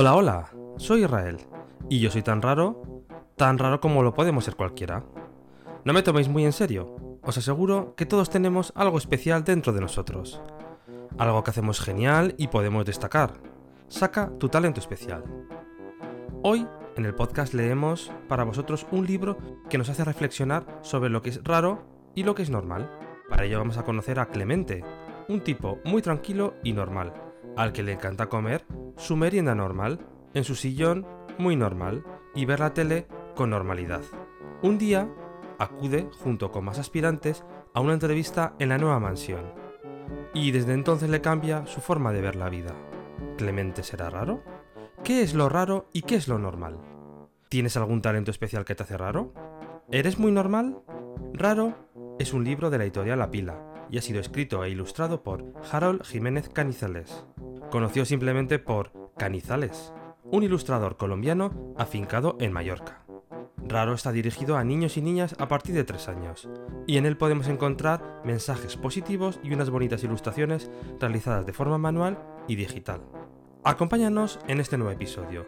Hola, 0.00 0.14
hola. 0.14 0.50
Soy 0.76 1.02
Israel. 1.02 1.38
Y 1.88 1.98
yo 1.98 2.08
soy 2.08 2.22
tan 2.22 2.40
raro, 2.40 3.04
tan 3.34 3.58
raro 3.58 3.80
como 3.80 4.04
lo 4.04 4.14
podemos 4.14 4.44
ser 4.44 4.54
cualquiera. 4.54 5.02
No 5.84 5.92
me 5.92 6.04
toméis 6.04 6.28
muy 6.28 6.44
en 6.44 6.52
serio. 6.52 7.18
Os 7.20 7.36
aseguro 7.36 7.96
que 7.96 8.06
todos 8.06 8.30
tenemos 8.30 8.72
algo 8.76 8.96
especial 8.96 9.42
dentro 9.42 9.72
de 9.72 9.80
nosotros. 9.80 10.40
Algo 11.18 11.42
que 11.42 11.50
hacemos 11.50 11.80
genial 11.80 12.36
y 12.38 12.46
podemos 12.46 12.86
destacar. 12.86 13.40
Saca 13.88 14.30
tu 14.38 14.48
talento 14.48 14.78
especial. 14.78 15.24
Hoy, 16.44 16.64
en 16.94 17.04
el 17.04 17.16
podcast 17.16 17.52
leemos 17.52 18.12
para 18.28 18.44
vosotros 18.44 18.86
un 18.92 19.04
libro 19.04 19.36
que 19.68 19.78
nos 19.78 19.88
hace 19.88 20.04
reflexionar 20.04 20.78
sobre 20.82 21.10
lo 21.10 21.22
que 21.22 21.30
es 21.30 21.42
raro 21.42 21.82
y 22.14 22.22
lo 22.22 22.36
que 22.36 22.42
es 22.42 22.50
normal. 22.50 22.88
Para 23.28 23.46
ello 23.46 23.58
vamos 23.58 23.78
a 23.78 23.84
conocer 23.84 24.20
a 24.20 24.26
Clemente, 24.26 24.84
un 25.28 25.40
tipo 25.40 25.80
muy 25.84 26.02
tranquilo 26.02 26.54
y 26.62 26.72
normal, 26.72 27.12
al 27.58 27.72
que 27.72 27.82
le 27.82 27.92
encanta 27.92 28.28
comer 28.28 28.64
su 28.96 29.16
merienda 29.16 29.54
normal, 29.56 29.98
en 30.32 30.44
su 30.44 30.54
sillón 30.54 31.04
muy 31.38 31.56
normal, 31.56 32.04
y 32.32 32.44
ver 32.44 32.60
la 32.60 32.72
tele 32.72 33.08
con 33.34 33.50
normalidad. 33.50 34.02
Un 34.62 34.78
día, 34.78 35.08
acude, 35.58 36.08
junto 36.22 36.52
con 36.52 36.64
más 36.64 36.78
aspirantes, 36.78 37.44
a 37.74 37.80
una 37.80 37.94
entrevista 37.94 38.54
en 38.60 38.68
la 38.68 38.78
nueva 38.78 39.00
mansión. 39.00 39.52
Y 40.34 40.52
desde 40.52 40.72
entonces 40.72 41.10
le 41.10 41.20
cambia 41.20 41.66
su 41.66 41.80
forma 41.80 42.12
de 42.12 42.20
ver 42.20 42.36
la 42.36 42.48
vida. 42.48 42.76
¿Clemente 43.36 43.82
será 43.82 44.08
raro? 44.08 44.40
¿Qué 45.02 45.22
es 45.22 45.34
lo 45.34 45.48
raro 45.48 45.88
y 45.92 46.02
qué 46.02 46.14
es 46.14 46.28
lo 46.28 46.38
normal? 46.38 46.78
¿Tienes 47.48 47.76
algún 47.76 48.02
talento 48.02 48.30
especial 48.30 48.64
que 48.64 48.76
te 48.76 48.84
hace 48.84 48.96
raro? 48.96 49.32
¿Eres 49.90 50.16
muy 50.20 50.30
normal? 50.30 50.78
Raro 51.32 51.74
es 52.20 52.32
un 52.32 52.44
libro 52.44 52.70
de 52.70 52.78
la 52.78 52.84
editorial 52.84 53.18
La 53.18 53.32
Pila 53.32 53.68
y 53.90 53.98
ha 53.98 54.02
sido 54.02 54.20
escrito 54.20 54.62
e 54.64 54.70
ilustrado 54.70 55.22
por 55.22 55.44
Harold 55.72 56.04
Jiménez 56.04 56.48
Canizales, 56.48 57.24
conocido 57.70 58.04
simplemente 58.04 58.58
por 58.58 58.92
Canizales, 59.16 59.92
un 60.24 60.42
ilustrador 60.42 60.96
colombiano 60.96 61.74
afincado 61.76 62.36
en 62.40 62.52
Mallorca. 62.52 63.04
Raro 63.66 63.94
está 63.94 64.12
dirigido 64.12 64.56
a 64.56 64.62
niños 64.64 64.96
y 64.96 65.02
niñas 65.02 65.34
a 65.38 65.48
partir 65.48 65.74
de 65.74 65.82
3 65.84 66.08
años, 66.08 66.48
y 66.86 66.96
en 66.96 67.04
él 67.06 67.16
podemos 67.16 67.48
encontrar 67.48 68.22
mensajes 68.24 68.76
positivos 68.76 69.40
y 69.42 69.52
unas 69.52 69.70
bonitas 69.70 70.04
ilustraciones 70.04 70.70
realizadas 71.00 71.44
de 71.44 71.52
forma 71.52 71.78
manual 71.78 72.18
y 72.46 72.54
digital. 72.56 73.00
Acompáñanos 73.64 74.38
en 74.46 74.60
este 74.60 74.78
nuevo 74.78 74.92
episodio. 74.92 75.46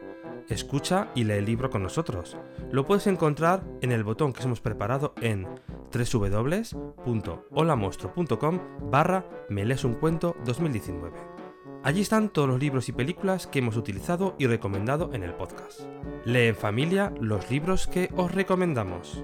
Escucha 0.48 1.10
y 1.14 1.22
lee 1.24 1.34
el 1.34 1.46
libro 1.46 1.70
con 1.70 1.82
nosotros. 1.82 2.36
Lo 2.72 2.84
puedes 2.84 3.06
encontrar 3.06 3.62
en 3.80 3.92
el 3.92 4.02
botón 4.02 4.32
que 4.32 4.42
hemos 4.42 4.60
preparado 4.60 5.14
en 5.20 5.46
www.holamonstro.com 5.92 8.60
barra 8.90 9.24
Me 9.48 9.64
lees 9.64 9.84
un 9.84 9.94
cuento 9.94 10.34
2019. 10.44 11.39
Allí 11.82 12.02
están 12.02 12.28
todos 12.28 12.46
los 12.46 12.60
libros 12.60 12.90
y 12.90 12.92
películas 12.92 13.46
que 13.46 13.60
hemos 13.60 13.78
utilizado 13.78 14.34
y 14.38 14.46
recomendado 14.46 15.10
en 15.14 15.22
el 15.22 15.32
podcast. 15.32 15.80
Lee 16.26 16.48
en 16.48 16.56
familia 16.56 17.10
los 17.20 17.50
libros 17.50 17.86
que 17.86 18.10
os 18.16 18.32
recomendamos. 18.32 19.22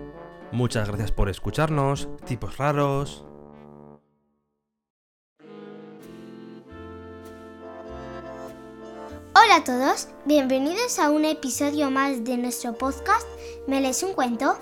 Muchas 0.52 0.88
gracias 0.88 1.12
por 1.12 1.28
escucharnos, 1.28 2.08
tipos 2.24 2.56
raros. 2.56 3.26
Hola 9.34 9.56
a 9.56 9.64
todos, 9.64 10.08
bienvenidos 10.24 10.98
a 10.98 11.10
un 11.10 11.26
episodio 11.26 11.90
más 11.90 12.24
de 12.24 12.38
nuestro 12.38 12.72
podcast 12.72 13.26
¿Me 13.66 13.82
lees 13.82 14.02
un 14.02 14.14
cuento? 14.14 14.56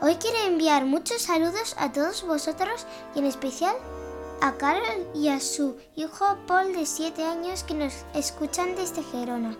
Hoy 0.00 0.16
quiero 0.16 0.38
enviar 0.46 0.84
muchos 0.84 1.22
saludos 1.22 1.76
a 1.78 1.92
todos 1.92 2.26
vosotros 2.26 2.86
y 3.14 3.20
en 3.20 3.26
especial 3.26 3.76
a 4.40 4.52
Carol 4.56 5.06
y 5.14 5.28
a 5.28 5.40
su 5.40 5.76
hijo 5.94 6.36
Paul 6.46 6.72
de 6.74 6.86
7 6.86 7.24
años 7.24 7.64
que 7.64 7.74
nos 7.74 8.04
escuchan 8.14 8.74
desde 8.76 9.02
Gerona. 9.02 9.56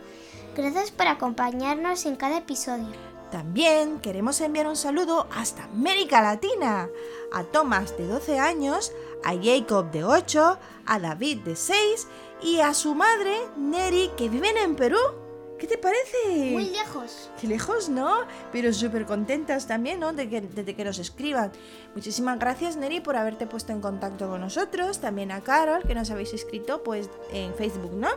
Gracias 0.57 0.91
por 0.91 1.07
acompañarnos 1.07 2.07
en 2.07 2.17
cada 2.17 2.39
episodio. 2.39 2.89
también 3.31 3.99
queremos 4.01 4.41
enviar 4.41 4.67
un 4.67 4.77
saludo 4.77 5.27
hasta 5.35 5.65
América 5.65 6.23
Latina. 6.23 6.89
A 7.33 7.45
Thomas 7.45 7.97
de 7.99 8.07
12 8.07 8.39
años, 8.39 8.93
a 9.25 9.35
Jacob 9.35 9.91
de 9.91 10.05
8, 10.05 10.59
a 10.87 10.99
David 11.01 11.41
de 11.41 11.57
6 11.57 12.07
y 12.43 12.61
a 12.61 12.73
su 12.73 12.95
madre, 12.95 13.37
Neri, 13.57 14.11
que 14.17 14.29
viven 14.29 14.57
en 14.57 14.77
Perú. 14.77 15.26
¿Qué 15.59 15.67
te 15.67 15.79
parece? 15.79 16.53
Muy 16.53 16.71
lejos. 16.71 17.31
Qué 17.41 17.47
lejos, 17.47 17.89
¿no? 17.89 18.19
Pero 18.53 18.73
súper 18.73 19.07
contentas 19.07 19.67
también, 19.67 20.01
¿no? 20.01 20.13
De 20.13 20.29
que, 20.29 20.43
de 20.43 20.77
que 20.77 20.85
nos 20.85 20.99
escriban. 20.99 21.51
Muchísimas 21.95 22.39
gracias, 22.39 22.77
Neri, 22.77 23.01
por 23.01 23.17
haberte 23.17 23.47
puesto 23.47 23.73
en 23.73 23.81
contacto 23.81 24.29
con 24.29 24.41
nosotros. 24.43 25.01
También 25.01 25.33
a 25.33 25.41
Carol, 25.41 25.83
que 25.85 25.95
nos 25.95 26.11
habéis 26.11 26.35
escrito, 26.35 26.83
pues, 26.83 27.09
en 27.33 27.55
Facebook, 27.55 27.95
¿no? 27.95 28.09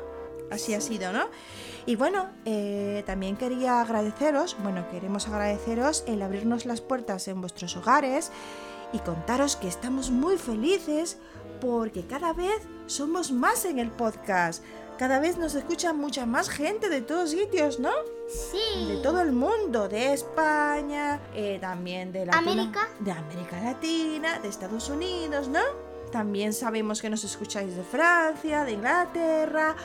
Así 0.51 0.73
ha 0.73 0.81
sido, 0.81 1.13
¿no? 1.13 1.27
Y 1.85 1.95
bueno, 1.95 2.29
eh, 2.45 3.03
también 3.05 3.37
quería 3.37 3.81
agradeceros, 3.81 4.57
bueno, 4.61 4.87
queremos 4.89 5.27
agradeceros 5.27 6.03
el 6.07 6.21
abrirnos 6.21 6.65
las 6.65 6.81
puertas 6.81 7.27
en 7.27 7.39
vuestros 7.39 7.77
hogares 7.77 8.31
y 8.91 8.99
contaros 8.99 9.55
que 9.55 9.67
estamos 9.67 10.09
muy 10.09 10.37
felices 10.37 11.17
porque 11.61 12.05
cada 12.05 12.33
vez 12.33 12.67
somos 12.87 13.31
más 13.31 13.65
en 13.65 13.79
el 13.79 13.91
podcast. 13.91 14.63
Cada 14.99 15.19
vez 15.19 15.37
nos 15.37 15.55
escucha 15.55 15.93
mucha 15.93 16.25
más 16.25 16.49
gente 16.49 16.89
de 16.89 17.01
todos 17.01 17.31
sitios, 17.31 17.79
¿no? 17.79 17.91
Sí. 18.27 18.85
de 18.87 18.97
todo 18.97 19.21
el 19.21 19.31
mundo, 19.31 19.87
de 19.89 20.13
España, 20.13 21.19
eh, 21.33 21.57
también 21.59 22.11
de 22.11 22.25
Latino- 22.27 22.51
América. 22.51 22.87
de 22.99 23.11
América 23.11 23.59
Latina, 23.61 24.39
de 24.39 24.49
Estados 24.49 24.89
Unidos, 24.89 25.47
¿no? 25.47 25.61
También 26.11 26.51
sabemos 26.53 27.01
que 27.01 27.09
nos 27.09 27.23
escucháis 27.23 27.75
de 27.75 27.83
Francia, 27.83 28.65
de 28.65 28.73
Inglaterra, 28.73 29.75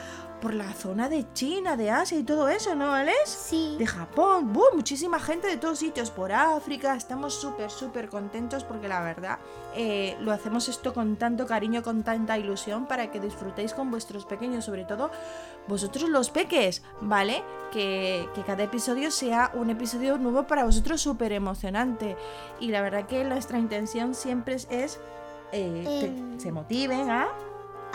por 0.45 0.53
la 0.53 0.75
zona 0.75 1.09
de 1.09 1.25
China, 1.33 1.75
de 1.75 1.91
Asia 1.91 2.19
y 2.19 2.23
todo 2.23 2.51
eso, 2.51 2.75
¿no, 2.75 2.93
Alex? 2.93 3.17
Sí. 3.25 3.77
De 3.79 3.87
Japón, 3.87 4.53
¡buh! 4.53 4.75
muchísima 4.75 5.19
gente 5.19 5.47
de 5.47 5.57
todos 5.57 5.79
sitios, 5.79 6.11
por 6.11 6.33
África, 6.33 6.95
estamos 6.95 7.33
súper, 7.33 7.71
súper 7.71 8.11
contentos 8.11 8.63
porque 8.63 8.87
la 8.87 9.01
verdad 9.01 9.39
eh, 9.75 10.19
lo 10.21 10.33
hacemos 10.33 10.69
esto 10.69 10.93
con 10.93 11.17
tanto 11.17 11.47
cariño, 11.47 11.83
con 11.83 12.03
tanta 12.03 12.37
ilusión 12.37 12.85
para 12.85 13.11
que 13.11 13.21
disfrutéis 13.21 13.73
con 13.73 13.91
vuestros 13.91 14.27
pequeños, 14.27 14.67
sobre 14.67 14.85
todo 14.85 15.11
vosotros 15.67 16.11
los 16.11 16.29
peques, 16.29 16.83
¿vale? 17.01 17.43
Que, 17.73 18.29
que 18.35 18.43
cada 18.43 18.65
episodio 18.65 19.11
sea 19.11 19.51
un 19.55 19.71
episodio 19.71 20.19
nuevo 20.19 20.47
para 20.47 20.65
vosotros 20.65 21.01
súper 21.01 21.33
emocionante. 21.33 22.19
Y 22.61 22.69
la 22.69 22.83
verdad 22.83 23.07
que 23.07 23.25
nuestra 23.25 23.59
intención 23.59 24.15
siempre 24.15 24.57
es, 24.57 24.69
es, 24.71 25.01
eh, 25.53 25.85
Em. 25.87 26.35
que 26.35 26.41
se 26.41 26.53
motiven 26.53 27.09
a 27.11 27.29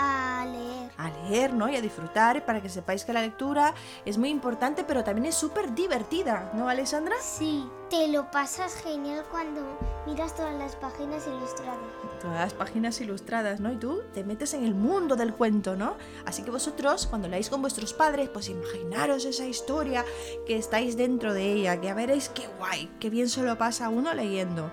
A 0.01 0.45
leer. 0.45 0.91
a 0.97 1.09
leer, 1.09 1.53
¿no? 1.53 1.67
Y 1.67 1.75
a 1.75 1.81
disfrutar 1.81 2.45
para 2.45 2.61
que 2.61 2.69
sepáis 2.69 3.03
que 3.03 3.11
la 3.11 3.21
lectura 3.21 3.73
es 4.05 4.17
muy 4.17 4.29
importante, 4.29 4.85
pero 4.85 5.03
también 5.03 5.25
es 5.25 5.35
súper 5.35 5.75
divertida, 5.75 6.51
¿no, 6.53 6.69
Alessandra? 6.69 7.15
Sí. 7.21 7.67
Te 7.89 8.07
lo 8.07 8.29
pasas 8.29 8.75
genial 8.75 9.25
cuando 9.31 9.61
miras 10.05 10.35
todas 10.35 10.53
las 10.57 10.75
páginas 10.75 11.25
ilustradas. 11.25 11.79
Todas 12.21 12.39
las 12.39 12.53
páginas 12.53 13.01
ilustradas, 13.01 13.59
¿no? 13.59 13.71
Y 13.73 13.77
tú 13.77 14.03
te 14.13 14.23
metes 14.23 14.53
en 14.53 14.63
el 14.63 14.75
mundo 14.75 15.15
del 15.15 15.33
cuento, 15.33 15.75
¿no? 15.75 15.97
Así 16.25 16.43
que 16.43 16.51
vosotros, 16.51 17.07
cuando 17.07 17.27
leáis 17.27 17.49
con 17.49 17.61
vuestros 17.61 17.93
padres, 17.93 18.29
pues 18.29 18.47
imaginaros 18.47 19.25
esa 19.25 19.45
historia 19.45 20.05
que 20.45 20.57
estáis 20.57 20.95
dentro 20.95 21.33
de 21.33 21.51
ella, 21.51 21.81
que 21.81 21.87
ya 21.87 21.93
veréis 21.93 22.29
qué 22.29 22.47
guay, 22.59 22.89
qué 22.99 23.09
bien 23.09 23.27
se 23.27 23.41
lo 23.41 23.57
pasa 23.57 23.89
uno 23.89 24.13
leyendo. 24.13 24.71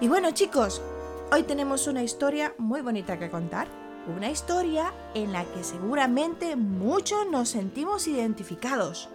Y 0.00 0.08
bueno, 0.08 0.30
chicos, 0.32 0.82
hoy 1.32 1.44
tenemos 1.44 1.86
una 1.86 2.02
historia 2.02 2.54
muy 2.58 2.82
bonita 2.82 3.18
que 3.18 3.30
contar. 3.30 3.87
Una 4.08 4.30
historia 4.30 4.94
en 5.14 5.32
la 5.32 5.44
que 5.44 5.62
seguramente 5.62 6.56
muchos 6.56 7.28
nos 7.30 7.50
sentimos 7.50 8.08
identificados. 8.08 9.10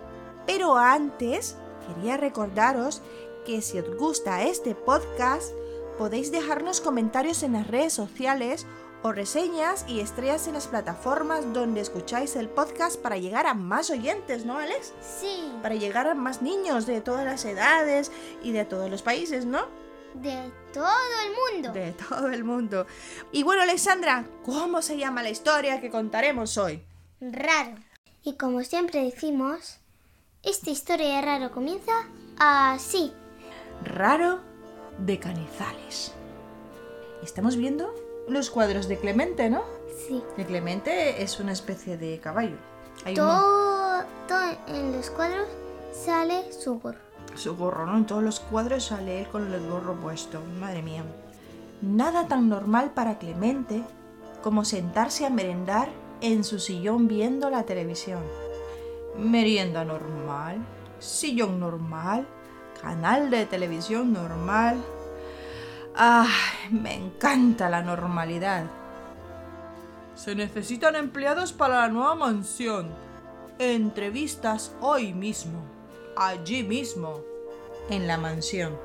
Pero 0.45 0.77
antes, 0.77 1.57
quería 1.87 2.15
recordaros 2.17 3.01
que 3.43 3.63
si 3.63 3.79
os 3.79 3.97
gusta 3.97 4.43
este 4.43 4.75
podcast, 4.75 5.51
podéis 5.97 6.31
dejarnos 6.31 6.79
comentarios 6.79 7.41
en 7.41 7.53
las 7.53 7.67
redes 7.67 7.93
sociales 7.93 8.67
o 9.01 9.11
reseñas 9.11 9.83
y 9.87 9.99
estrellas 9.99 10.47
en 10.47 10.53
las 10.53 10.67
plataformas 10.67 11.53
donde 11.53 11.81
escucháis 11.81 12.35
el 12.35 12.47
podcast 12.47 13.01
para 13.01 13.17
llegar 13.17 13.47
a 13.47 13.55
más 13.55 13.89
oyentes, 13.89 14.45
¿no, 14.45 14.57
Alex? 14.57 14.93
Sí. 15.01 15.51
Para 15.63 15.75
llegar 15.75 16.07
a 16.07 16.13
más 16.13 16.41
niños 16.43 16.85
de 16.85 17.01
todas 17.01 17.25
las 17.25 17.43
edades 17.45 18.11
y 18.43 18.51
de 18.51 18.63
todos 18.63 18.89
los 18.91 19.01
países, 19.01 19.45
¿no? 19.45 19.82
De 20.15 20.51
todo 20.73 20.87
el 21.25 21.53
mundo. 21.61 21.71
De 21.73 21.91
todo 21.93 22.27
el 22.29 22.43
mundo. 22.43 22.85
Y 23.31 23.43
bueno, 23.43 23.61
Alexandra, 23.63 24.25
¿cómo 24.45 24.81
se 24.81 24.97
llama 24.97 25.23
la 25.23 25.29
historia 25.29 25.79
que 25.81 25.89
contaremos 25.89 26.57
hoy? 26.57 26.83
Raro. 27.21 27.75
Y 28.23 28.35
como 28.37 28.63
siempre 28.63 29.03
decimos, 29.03 29.77
esta 30.43 30.69
historia 30.69 31.15
de 31.17 31.21
raro 31.21 31.51
comienza 31.51 31.91
así. 32.37 33.13
Raro 33.83 34.39
de 34.99 35.19
Canizales. 35.19 36.13
Estamos 37.23 37.55
viendo 37.55 37.93
los 38.27 38.49
cuadros 38.49 38.87
de 38.87 38.97
Clemente, 38.97 39.49
¿no? 39.49 39.63
Sí. 40.07 40.21
De 40.37 40.45
Clemente 40.45 41.21
es 41.23 41.39
una 41.39 41.51
especie 41.53 41.97
de 41.97 42.19
caballo. 42.19 42.57
Hay 43.05 43.13
un- 43.13 43.17
Todo, 43.25 44.03
todo 44.27 44.57
en 44.67 44.91
los 44.93 45.09
cuadros 45.09 45.47
sale 45.91 46.51
su 46.53 46.79
gorro. 46.79 46.99
Su 47.35 47.55
gorro, 47.55 47.85
¿no? 47.85 47.97
En 47.97 48.05
todos 48.05 48.23
los 48.23 48.39
cuadros 48.39 48.85
sale 48.85 49.21
él 49.21 49.27
con 49.27 49.51
el 49.51 49.67
gorro 49.67 49.95
puesto. 49.95 50.41
Madre 50.59 50.81
mía. 50.81 51.03
Nada 51.81 52.27
tan 52.27 52.49
normal 52.49 52.91
para 52.91 53.17
Clemente 53.17 53.83
como 54.41 54.65
sentarse 54.65 55.25
a 55.25 55.29
merendar 55.29 55.89
en 56.21 56.43
su 56.43 56.59
sillón 56.59 57.07
viendo 57.07 57.49
la 57.49 57.63
televisión. 57.63 58.21
Merienda 59.17 59.83
normal, 59.83 60.57
sillón 60.99 61.59
normal, 61.59 62.27
canal 62.81 63.29
de 63.29 63.45
televisión 63.45 64.13
normal. 64.13 64.77
¡Ah! 65.95 66.27
Me 66.71 66.95
encanta 66.95 67.69
la 67.69 67.81
normalidad. 67.81 68.65
Se 70.15 70.35
necesitan 70.35 70.95
empleados 70.95 71.53
para 71.53 71.81
la 71.81 71.87
nueva 71.89 72.15
mansión. 72.15 72.87
Entrevistas 73.59 74.73
hoy 74.81 75.13
mismo. 75.13 75.72
Allí 76.15 76.63
mismo. 76.63 77.21
En 77.89 78.07
la 78.07 78.17
mansión. 78.17 78.77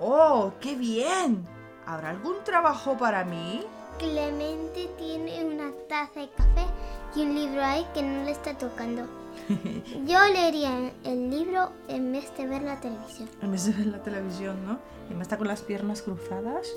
¡Oh, 0.00 0.52
qué 0.60 0.74
bien! 0.74 1.46
¿Habrá 1.86 2.10
algún 2.10 2.42
trabajo 2.44 2.96
para 2.96 3.24
mí? 3.24 3.64
Clemente 3.98 4.88
tiene 4.96 5.44
una 5.44 5.72
taza 5.88 6.20
de 6.20 6.30
café 6.30 6.66
y 7.14 7.22
un 7.22 7.34
libro 7.34 7.62
ahí 7.62 7.86
que 7.94 8.02
no 8.02 8.24
le 8.24 8.30
está 8.30 8.56
tocando. 8.56 9.02
Yo 10.06 10.18
leería 10.32 10.92
el 11.04 11.30
libro 11.30 11.72
en 11.88 12.12
vez 12.12 12.34
de 12.36 12.46
ver 12.46 12.62
la 12.62 12.80
televisión. 12.80 13.28
En 13.42 13.50
vez 13.50 13.66
de 13.66 13.72
ver 13.72 13.86
la 13.86 14.02
televisión, 14.02 14.64
¿no? 14.66 14.78
Y 15.10 15.14
me 15.14 15.22
está 15.22 15.36
con 15.36 15.48
las 15.48 15.62
piernas 15.62 16.02
cruzadas, 16.02 16.68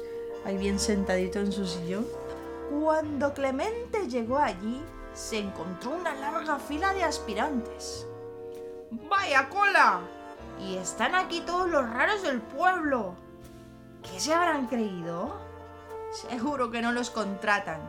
ahí 0.45 0.57
bien 0.57 0.79
sentadito 0.79 1.39
en 1.39 1.51
su 1.51 1.65
sillón. 1.65 2.05
Cuando 2.69 3.33
Clemente 3.33 4.07
llegó 4.09 4.37
allí, 4.39 4.81
se 5.13 5.37
encontró 5.37 5.91
una 5.91 6.13
larga 6.15 6.57
fila 6.59 6.93
de 6.93 7.03
aspirantes. 7.03 8.06
¡Vaya 8.91 9.49
cola! 9.49 10.01
Y 10.59 10.77
están 10.77 11.15
aquí 11.15 11.41
todos 11.41 11.69
los 11.69 11.89
raros 11.89 12.23
del 12.23 12.41
pueblo. 12.41 13.15
¿Qué 14.03 14.19
se 14.19 14.33
habrán 14.33 14.67
creído? 14.67 15.39
Seguro 16.11 16.71
que 16.71 16.81
no 16.81 16.91
los 16.91 17.09
contratan. 17.09 17.79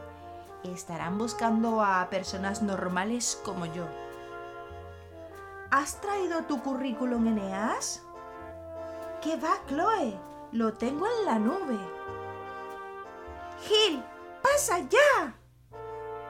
Estarán 0.65 1.19
buscando 1.19 1.83
a 1.83 2.09
personas 2.11 2.63
normales 2.63 3.41
como 3.45 3.67
yo. 3.67 3.87
¿Has 5.71 6.01
traído 6.01 6.43
tu 6.45 6.61
currículum, 6.63 7.29
Eneas? 7.29 8.03
¿Qué 9.23 9.37
va, 9.37 9.59
Chloe? 9.69 10.19
Lo 10.53 10.73
tengo 10.75 11.07
en 11.07 11.27
la 11.27 11.39
nube. 11.39 11.79
Gil, 13.63 14.03
pasa 14.43 14.79
ya. 14.81 15.35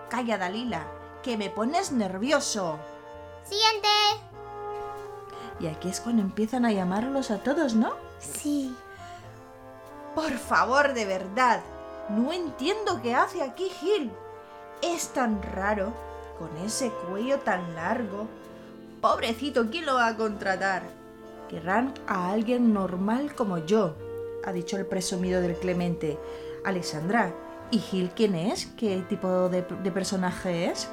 Calla, 0.09 0.39
Dalila, 0.39 0.87
que 1.23 1.37
me 1.37 1.51
pones 1.51 1.93
nervioso. 1.93 2.79
Siguiente. 3.45 3.89
Y 5.61 5.67
aquí 5.67 5.89
es 5.89 6.01
cuando 6.01 6.23
empiezan 6.23 6.65
a 6.65 6.73
llamarlos 6.73 7.31
a 7.31 7.39
todos, 7.39 7.75
¿no? 7.75 7.93
Sí. 8.21 8.75
Por 10.15 10.33
favor, 10.33 10.95
de 10.95 11.05
verdad, 11.05 11.61
no 12.09 12.33
entiendo 12.33 13.01
qué 13.03 13.15
hace 13.15 13.43
aquí 13.43 13.69
Gil. 13.81 14.11
Es 14.83 15.09
tan 15.09 15.43
raro, 15.43 15.93
con 16.39 16.57
ese 16.65 16.91
cuello 17.09 17.39
tan 17.41 17.75
largo. 17.75 18.29
Pobrecito, 19.01 19.71
¿quién 19.71 19.87
lo 19.87 19.95
va 19.95 20.09
a 20.09 20.17
contratar? 20.17 20.83
Querrán 21.49 21.95
a 22.07 22.31
alguien 22.31 22.73
normal 22.73 23.35
como 23.35 23.59
yo, 23.59 23.95
ha 24.45 24.53
dicho 24.53 24.77
el 24.77 24.87
presumido 24.87 25.41
del 25.41 25.57
Clemente. 25.57 26.19
Alexandra, 26.65 27.33
¿y 27.71 27.79
Gil 27.79 28.11
quién 28.15 28.35
es? 28.35 28.67
¿Qué 28.77 29.05
tipo 29.09 29.49
de, 29.49 29.63
de 29.63 29.91
personaje 29.91 30.67
es? 30.67 30.89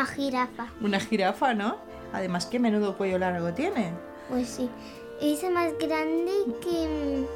Una 0.00 0.06
jirafa. 0.06 0.66
Una 0.80 0.98
jirafa, 0.98 1.52
¿no? 1.52 1.76
Además, 2.14 2.46
qué 2.46 2.58
menudo 2.58 2.96
cuello 2.96 3.18
largo 3.18 3.52
tiene. 3.52 3.92
Pues 4.30 4.48
sí. 4.48 4.70
Es 5.20 5.42
más 5.50 5.72
grande 5.78 6.32
que. 6.62 7.26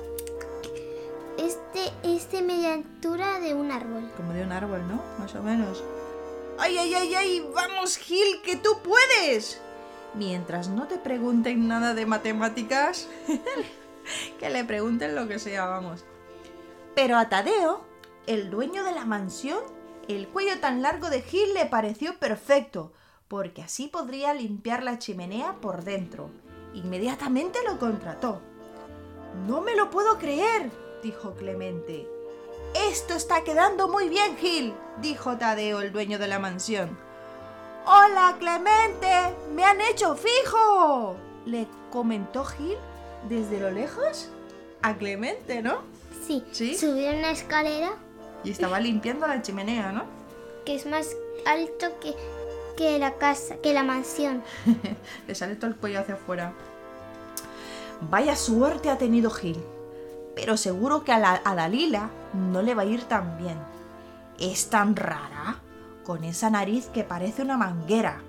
mm, 1.38 1.40
Este 1.40 1.93
es 2.02 2.31
de 2.31 2.40
media 2.40 2.72
altura 2.72 3.38
de 3.40 3.52
un 3.55 3.70
árbol. 3.70 4.11
Como 4.16 4.32
de 4.32 4.44
un 4.44 4.52
árbol, 4.52 4.81
¿no? 4.88 5.02
Más 5.19 5.34
o 5.34 5.43
menos. 5.43 5.84
¡Ay, 6.58 6.78
ay, 6.78 6.94
ay, 6.94 7.14
ay! 7.14 7.50
¡Vamos, 7.55 7.99
Gil, 7.99 8.40
que 8.43 8.56
tú 8.56 8.70
puedes! 8.82 9.60
Mientras 10.14 10.69
no 10.69 10.87
te 10.87 10.96
pregunten 10.96 11.69
nada 11.69 11.93
de 11.93 12.06
matemáticas, 12.06 13.08
que 14.40 14.49
le 14.49 14.64
pregunten 14.64 15.14
lo 15.14 15.28
que 15.28 15.38
sea, 15.38 15.67
vamos. 15.67 16.05
Pero 16.94 17.19
a 17.19 17.28
Tadeo, 17.28 17.84
el 18.26 18.49
dueño 18.50 18.84
de 18.84 18.93
la 18.93 19.05
mansión, 19.05 19.60
el 20.09 20.29
cuello 20.29 20.59
tan 20.61 20.83
largo 20.83 21.11
de 21.11 21.23
Gil 21.23 21.55
le 21.55 21.67
pareció 21.67 22.19
perfecto, 22.19 22.93
porque 23.29 23.62
así 23.62 23.89
podría 23.89 24.35
limpiar 24.35 24.83
la 24.83 24.99
chimenea 24.99 25.55
por 25.61 25.85
dentro. 25.85 26.31
Inmediatamente 26.75 27.59
lo 27.67 27.79
contrató. 27.79 28.41
No 29.47 29.61
me 29.61 29.75
lo 29.75 29.91
puedo 29.91 30.19
creer, 30.19 30.71
dijo 31.03 31.35
Clemente. 31.35 32.09
Esto 32.91 33.15
está 33.15 33.45
quedando 33.45 33.89
muy 33.89 34.09
bien, 34.09 34.37
Gil, 34.37 34.75
dijo 35.01 35.37
Tadeo, 35.37 35.81
el 35.81 35.93
dueño 35.93 36.19
de 36.19 36.29
la 36.29 36.39
mansión. 36.39 36.99
Hola, 37.87 38.37
Clemente, 38.39 39.37
me 39.53 39.65
han 39.65 39.81
hecho 39.81 40.17
fijo, 40.17 41.17
le 41.47 41.67
comentó 41.91 42.45
Gil 42.45 42.77
desde 43.29 43.61
lo 43.61 43.71
lejos 43.71 44.31
a 44.83 44.95
Clemente, 44.95 45.62
¿no? 45.62 45.79
Sí. 46.27 46.45
¿Sí? 46.53 46.77
Subieron 46.77 47.19
una 47.19 47.31
escalera 47.31 47.99
Y 48.44 48.50
estaba 48.50 48.79
limpiando 48.79 49.26
la 49.26 49.43
chimenea, 49.43 49.91
¿no? 49.91 50.25
que 50.64 50.75
es 50.75 50.87
más 50.87 51.17
alto 51.46 51.99
que, 52.00 52.14
que 52.76 52.99
la 52.99 53.14
casa, 53.14 53.56
que 53.56 53.73
la 53.73 53.82
mansión. 53.82 54.43
Le 55.26 55.35
sale 55.35 55.56
todo 55.56 55.69
el 55.69 55.76
cuello 55.76 56.00
hacia 56.00 56.14
afuera. 56.14 56.52
Vaya 58.11 58.37
suerte 58.37 58.91
ha 58.91 58.99
tenido 58.99 59.31
Gil. 59.31 59.62
Pero 60.35 60.56
seguro 60.56 61.05
que 61.05 61.12
a, 61.12 61.19
la, 61.19 61.41
a 61.44 61.55
Dalila 61.55 62.11
no 62.32 62.60
le 62.60 62.74
va 62.74 62.82
a 62.82 62.86
ir 62.86 63.05
tan 63.05 63.39
bien. 63.39 63.58
Es 64.41 64.69
tan 64.69 64.96
rara, 64.96 65.60
con 66.03 66.24
esa 66.24 66.51
nariz 66.51 66.86
que 66.86 67.05
parece 67.05 67.43
una 67.43 67.56
manguera. 67.56 68.20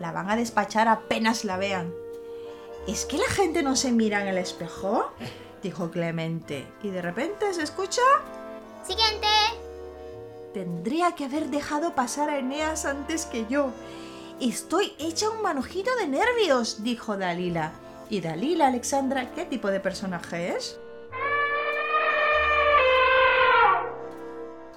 La 0.00 0.12
van 0.12 0.30
a 0.30 0.36
despachar 0.36 0.88
apenas 0.88 1.44
la 1.44 1.58
vean. 1.58 1.92
¿Es 2.86 3.04
que 3.04 3.18
la 3.18 3.28
gente 3.28 3.62
no 3.62 3.76
se 3.76 3.92
mira 3.92 4.22
en 4.22 4.28
el 4.28 4.38
espejo? 4.38 5.12
Dijo 5.62 5.90
Clemente. 5.90 6.66
Y 6.82 6.88
de 6.88 7.02
repente 7.02 7.52
se 7.52 7.62
escucha... 7.62 8.02
Siguiente. 8.86 9.26
Tendría 10.54 11.14
que 11.16 11.24
haber 11.24 11.48
dejado 11.48 11.94
pasar 11.94 12.30
a 12.30 12.38
Eneas 12.38 12.84
antes 12.84 13.26
que 13.26 13.46
yo. 13.46 13.72
Estoy 14.40 14.94
hecha 14.98 15.28
un 15.30 15.42
manojito 15.42 15.90
de 15.96 16.08
nervios, 16.08 16.82
dijo 16.82 17.16
Dalila. 17.16 17.72
¿Y 18.08 18.20
Dalila, 18.20 18.68
Alexandra, 18.68 19.32
qué 19.34 19.44
tipo 19.44 19.70
de 19.70 19.80
personaje 19.80 20.56
es? 20.56 20.78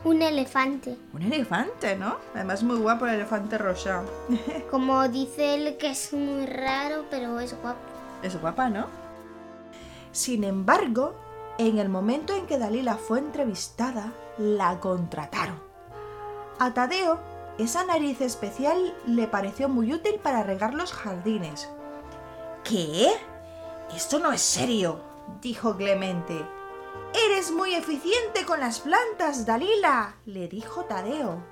Un 0.04 0.22
elefante. 0.22 0.98
Un 1.14 1.22
elefante, 1.24 1.96
¿no? 1.96 2.18
Además 2.34 2.64
muy 2.64 2.78
guapo 2.78 3.06
el 3.06 3.16
elefante 3.16 3.58
rosa. 3.58 4.04
Como 4.72 5.08
dice 5.10 5.56
él 5.56 5.78
que 5.78 5.92
es 5.92 6.14
muy 6.14 6.46
raro, 6.46 7.06
pero 7.12 7.40
es 7.40 7.54
guapo. 7.62 7.80
Es 8.24 8.40
guapa, 8.40 8.70
¿no? 8.70 8.88
Sin 10.12 10.44
embargo, 10.44 11.16
en 11.60 11.78
el 11.78 11.90
momento 11.90 12.34
en 12.34 12.48
que 12.48 12.58
Dalila 12.58 12.96
fue 12.96 13.20
entrevistada, 13.20 14.14
la 14.38 14.80
contrataron. 14.80 15.62
A 16.58 16.74
Tadeo, 16.74 17.20
esa 17.58 17.84
nariz 17.84 18.22
especial 18.22 18.96
le 19.06 19.28
pareció 19.28 19.68
muy 19.68 19.94
útil 19.94 20.16
para 20.24 20.42
regar 20.42 20.74
los 20.74 20.94
jardines. 20.94 21.70
¿Qué? 22.64 23.12
Esto 23.94 24.20
no 24.20 24.32
es 24.32 24.40
serio, 24.40 25.02
dijo 25.42 25.76
Clemente. 25.76 26.46
Eres 27.28 27.52
muy 27.52 27.76
eficiente 27.76 28.46
con 28.46 28.62
las 28.62 28.80
plantas, 28.80 29.46
Dalila, 29.46 30.16
le 30.26 30.48
dijo 30.48 30.86
Tadeo. 30.86 31.44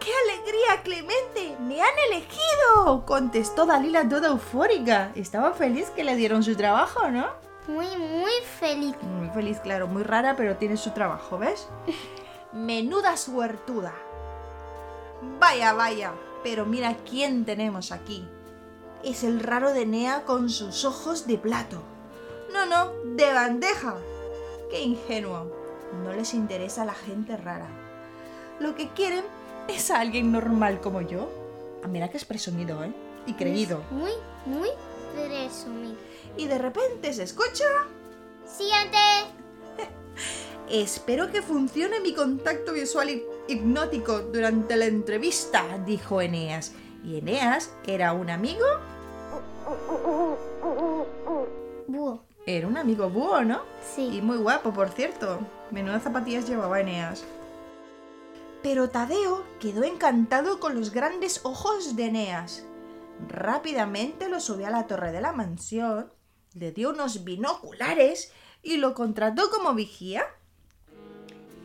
¡Qué 0.00 0.10
alegría, 0.24 0.82
Clemente! 0.82 1.56
¡Me 1.60 1.80
han 1.80 1.96
elegido! 2.10 3.06
contestó 3.06 3.66
Dalila 3.66 4.08
toda 4.08 4.30
eufórica. 4.30 5.12
Estaba 5.14 5.52
feliz 5.52 5.90
que 5.90 6.02
le 6.02 6.16
dieron 6.16 6.42
su 6.42 6.56
trabajo, 6.56 7.08
¿no? 7.08 7.51
Muy, 7.66 7.86
muy 7.96 8.32
feliz. 8.58 8.96
Muy 9.02 9.28
feliz, 9.30 9.60
claro, 9.60 9.86
muy 9.86 10.02
rara, 10.02 10.34
pero 10.36 10.56
tiene 10.56 10.76
su 10.76 10.90
trabajo, 10.90 11.38
¿ves? 11.38 11.68
Menuda 12.52 13.16
suertuda. 13.16 13.94
Vaya, 15.38 15.72
vaya. 15.72 16.12
Pero 16.42 16.66
mira 16.66 16.96
quién 17.08 17.44
tenemos 17.44 17.92
aquí. 17.92 18.26
Es 19.04 19.22
el 19.22 19.40
raro 19.40 19.72
de 19.72 19.82
Enea 19.82 20.24
con 20.24 20.50
sus 20.50 20.84
ojos 20.84 21.26
de 21.26 21.38
plato. 21.38 21.82
No, 22.52 22.66
no, 22.66 22.92
de 23.16 23.32
bandeja. 23.32 23.96
Qué 24.70 24.82
ingenuo. 24.82 25.46
No 26.02 26.12
les 26.12 26.34
interesa 26.34 26.84
la 26.84 26.94
gente 26.94 27.36
rara. 27.36 27.68
Lo 28.58 28.74
que 28.74 28.88
quieren 28.88 29.24
es 29.68 29.90
a 29.90 30.00
alguien 30.00 30.32
normal 30.32 30.80
como 30.80 31.00
yo. 31.00 31.28
Ah, 31.84 31.88
mira 31.88 32.08
que 32.10 32.16
es 32.16 32.24
presumido, 32.24 32.82
¿eh? 32.84 32.92
Y 33.26 33.34
creído. 33.34 33.82
Es 33.86 33.92
muy, 33.92 34.12
muy 34.46 34.68
presumido. 35.14 35.96
Y 36.36 36.46
de 36.46 36.58
repente 36.58 37.12
se 37.12 37.24
escucha... 37.24 37.64
Siguiente. 38.46 38.98
Espero 40.68 41.30
que 41.30 41.42
funcione 41.42 42.00
mi 42.00 42.14
contacto 42.14 42.72
visual 42.72 43.08
hip- 43.10 43.24
hipnótico 43.48 44.20
durante 44.20 44.76
la 44.76 44.86
entrevista, 44.86 45.64
dijo 45.86 46.20
Eneas. 46.20 46.72
Y 47.04 47.18
Eneas 47.18 47.70
era 47.86 48.12
un 48.12 48.30
amigo... 48.30 48.64
Búho. 51.86 52.24
Era 52.46 52.66
un 52.66 52.76
amigo 52.76 53.08
búho, 53.08 53.42
¿no? 53.44 53.62
Sí. 53.94 54.16
Y 54.18 54.22
muy 54.22 54.36
guapo, 54.38 54.72
por 54.72 54.88
cierto. 54.90 55.38
Menudas 55.70 56.02
zapatillas 56.02 56.48
llevaba 56.48 56.80
Eneas. 56.80 57.24
Pero 58.62 58.90
Tadeo 58.90 59.44
quedó 59.60 59.82
encantado 59.84 60.60
con 60.60 60.74
los 60.74 60.92
grandes 60.92 61.40
ojos 61.44 61.96
de 61.96 62.06
Eneas. 62.06 62.64
Rápidamente 63.28 64.28
lo 64.28 64.40
subió 64.40 64.66
a 64.68 64.70
la 64.70 64.86
torre 64.86 65.12
de 65.12 65.20
la 65.20 65.32
mansión, 65.32 66.12
le 66.54 66.72
dio 66.72 66.90
unos 66.90 67.24
binoculares 67.24 68.32
y 68.62 68.76
lo 68.76 68.94
contrató 68.94 69.50
como 69.50 69.74
vigía. 69.74 70.24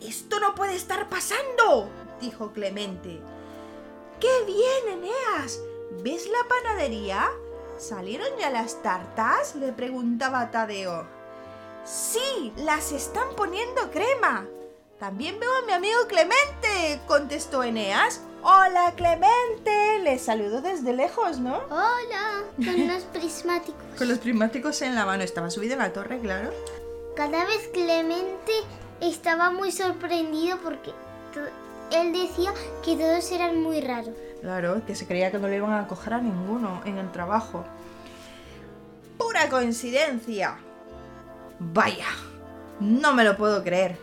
Esto 0.02 0.40
no 0.40 0.56
puede 0.56 0.76
estar 0.76 1.10
pasando, 1.10 1.90
dijo 2.22 2.54
Clemente. 2.54 3.20
¡Qué 4.20 4.46
bien, 4.46 5.00
Eneas! 5.00 5.60
¿Ves 6.04 6.28
la 6.28 6.48
panadería? 6.48 7.30
¿Salieron 7.78 8.28
ya 8.40 8.50
las 8.50 8.82
tartas? 8.82 9.56
le 9.56 9.72
preguntaba 9.72 10.52
Tadeo. 10.52 11.08
Sí, 11.86 12.52
las 12.58 12.92
están 12.92 13.36
poniendo 13.36 13.90
crema. 13.92 14.48
También 15.00 15.40
veo 15.40 15.56
a 15.58 15.66
mi 15.66 15.74
amigo 15.74 16.08
Clemente, 16.08 17.02
contestó 17.08 17.64
Eneas. 17.64 18.22
Hola, 18.50 18.94
Clemente. 18.96 20.00
Le 20.04 20.18
saludó 20.18 20.62
desde 20.62 20.94
lejos, 20.94 21.38
¿no? 21.38 21.58
Hola. 21.70 22.46
Con 22.56 22.82
unos 22.82 23.04
prismáticos. 23.04 23.84
Con 23.98 24.08
los 24.08 24.20
prismáticos 24.20 24.82
en 24.84 24.96
la 24.96 25.06
mano. 25.06 25.22
Estaba 25.22 25.50
subido 25.50 25.74
en 25.74 25.80
la 25.80 25.92
torre, 25.92 26.18
claro. 26.20 26.52
Cada 27.18 27.44
vez 27.44 27.68
Clemente 27.74 28.54
estaba 29.02 29.52
muy 29.52 29.74
sorprendido 29.74 30.60
porque 30.64 30.92
él 31.92 32.14
decía 32.14 32.54
que 32.86 32.96
todos 32.96 33.30
eran 33.34 33.62
muy 33.62 33.82
raros. 33.82 34.16
Claro, 34.40 34.82
que 34.86 34.96
se 34.96 35.06
creía 35.06 35.30
que 35.30 35.40
no 35.40 35.50
le 35.50 35.58
iban 35.58 35.74
a 35.74 35.86
coger 35.86 36.14
a 36.14 36.22
ninguno 36.22 36.82
en 36.86 37.00
el 37.00 37.12
trabajo. 37.12 37.66
Pura 39.18 39.50
coincidencia. 39.50 40.58
Vaya, 41.60 42.08
no 42.80 43.12
me 43.12 43.26
lo 43.26 43.36
puedo 43.36 43.62
creer. 43.62 43.98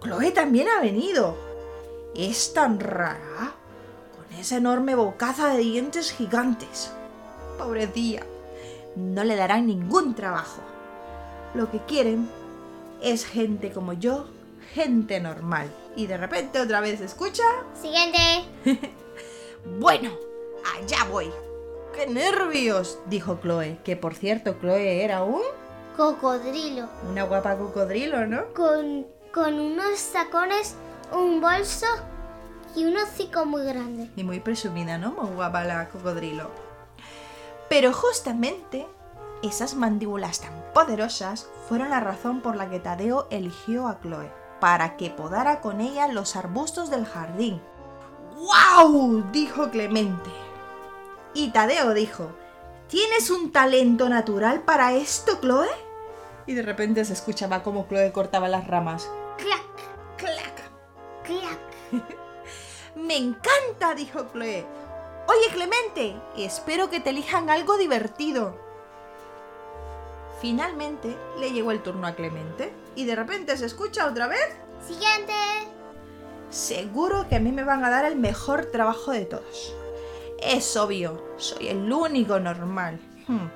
Chloe 0.00 0.30
también 0.30 0.68
ha 0.70 0.80
venido. 0.80 1.36
Es 2.14 2.54
tan 2.54 2.80
rara, 2.80 3.52
esa 4.42 4.56
enorme 4.56 4.96
bocaza 4.96 5.50
de 5.50 5.58
dientes 5.58 6.10
gigantes. 6.10 6.90
Pobrecilla, 7.58 8.26
no 8.96 9.22
le 9.22 9.36
darán 9.36 9.68
ningún 9.68 10.16
trabajo. 10.16 10.60
Lo 11.54 11.70
que 11.70 11.78
quieren 11.86 12.28
es 13.00 13.24
gente 13.24 13.70
como 13.70 13.92
yo, 13.92 14.26
gente 14.74 15.20
normal. 15.20 15.72
Y 15.94 16.08
de 16.08 16.16
repente 16.16 16.60
otra 16.60 16.80
vez 16.80 17.00
escucha... 17.00 17.44
Siguiente. 17.80 18.18
Bueno, 19.78 20.10
allá 20.74 21.04
voy. 21.08 21.30
¡Qué 21.94 22.08
nervios! 22.08 22.98
dijo 23.06 23.38
Chloe, 23.40 23.78
que 23.84 23.94
por 23.94 24.16
cierto 24.16 24.56
Chloe 24.60 25.04
era 25.04 25.22
un... 25.22 25.42
Cocodrilo. 25.96 26.88
una 27.08 27.22
guapa 27.22 27.56
cocodrilo, 27.56 28.26
¿no? 28.26 28.52
Con, 28.54 29.06
con 29.32 29.60
unos 29.60 30.04
tacones, 30.12 30.74
un 31.12 31.40
bolso 31.40 31.86
y 32.74 32.84
un 32.84 32.96
hocico 32.96 33.44
muy 33.44 33.64
grande. 33.64 34.10
Y 34.16 34.24
muy 34.24 34.40
presumida, 34.40 34.98
¿no? 34.98 35.12
Muy 35.12 35.34
guapa 35.34 35.64
la 35.64 35.88
cocodrilo. 35.88 36.50
Pero 37.68 37.92
justamente 37.92 38.86
esas 39.42 39.74
mandíbulas 39.74 40.40
tan 40.40 40.52
poderosas 40.72 41.48
fueron 41.68 41.90
la 41.90 42.00
razón 42.00 42.40
por 42.40 42.56
la 42.56 42.70
que 42.70 42.80
Tadeo 42.80 43.26
eligió 43.30 43.88
a 43.88 44.00
Chloe, 44.00 44.30
para 44.60 44.96
que 44.96 45.10
podara 45.10 45.60
con 45.60 45.80
ella 45.80 46.08
los 46.08 46.36
arbustos 46.36 46.90
del 46.90 47.04
jardín. 47.04 47.60
¡Guau! 48.36 49.24
dijo 49.32 49.70
Clemente. 49.70 50.30
Y 51.34 51.50
Tadeo 51.50 51.94
dijo, 51.94 52.30
¿tienes 52.88 53.30
un 53.30 53.52
talento 53.52 54.08
natural 54.08 54.62
para 54.62 54.92
esto, 54.92 55.38
Chloe? 55.40 55.68
Y 56.46 56.54
de 56.54 56.62
repente 56.62 57.04
se 57.04 57.12
escuchaba 57.12 57.62
como 57.62 57.86
Chloe 57.88 58.12
cortaba 58.12 58.48
las 58.48 58.66
ramas. 58.66 59.10
¡Clac! 59.38 60.16
¡Clac! 60.16 60.70
¡Clac! 61.24 62.12
Me 63.02 63.16
encanta, 63.16 63.94
dijo 63.96 64.26
Chloe. 64.32 64.64
Oye, 65.26 65.52
Clemente, 65.52 66.14
espero 66.36 66.88
que 66.88 67.00
te 67.00 67.10
elijan 67.10 67.50
algo 67.50 67.76
divertido. 67.76 68.56
Finalmente 70.40 71.16
le 71.38 71.50
llegó 71.50 71.72
el 71.72 71.82
turno 71.82 72.06
a 72.06 72.14
Clemente 72.14 72.72
y 72.94 73.04
de 73.04 73.16
repente 73.16 73.56
se 73.56 73.66
escucha 73.66 74.06
otra 74.06 74.28
vez. 74.28 74.48
Siguiente. 74.86 75.32
Seguro 76.50 77.28
que 77.28 77.36
a 77.36 77.40
mí 77.40 77.50
me 77.50 77.64
van 77.64 77.84
a 77.84 77.90
dar 77.90 78.04
el 78.04 78.16
mejor 78.16 78.66
trabajo 78.66 79.10
de 79.10 79.24
todos. 79.24 79.74
Es 80.40 80.76
obvio, 80.76 81.24
soy 81.38 81.68
el 81.68 81.92
único 81.92 82.38
normal. 82.38 83.00
Hmm. 83.26 83.48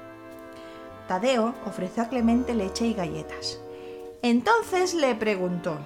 Tadeo 1.07 1.55
ofreció 1.67 2.03
a 2.03 2.09
Clemente 2.09 2.53
leche 2.53 2.87
y 2.87 2.95
galletas. 2.95 3.61
Entonces 4.23 4.95
le 4.95 5.15
preguntó, 5.15 5.79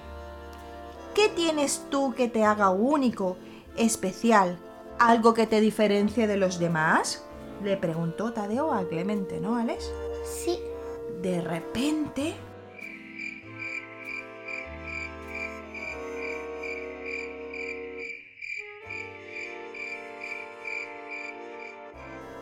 ¿qué 1.15 1.29
tienes 1.29 1.85
tú 1.91 2.15
que 2.15 2.29
te 2.29 2.45
haga 2.45 2.71
único, 2.71 3.37
especial, 3.81 4.59
algo 4.99 5.35
que 5.35 5.47
te 5.47 5.61
diferencie 5.61 6.27
de 6.27 6.37
los 6.37 6.59
demás? 6.59 7.25
Le 7.63 7.77
preguntó 7.77 8.33
Tadeo 8.33 8.73
a 8.73 8.87
Clemente, 8.89 9.41
¿no, 9.41 9.57
Alex? 9.57 9.91
Sí. 10.25 10.59
De 11.23 11.41
repente... 11.41 12.35